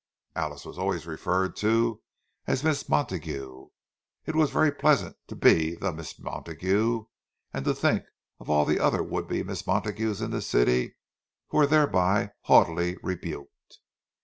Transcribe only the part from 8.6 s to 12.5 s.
the other would be Miss Montagues in the city, who were thereby